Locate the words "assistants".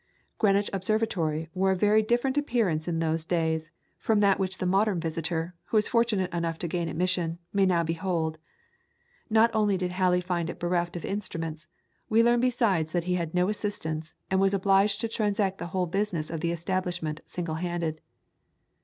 13.47-14.15